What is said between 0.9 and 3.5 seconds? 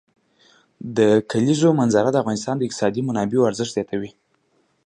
د کلیزو منظره د افغانستان د اقتصادي منابعو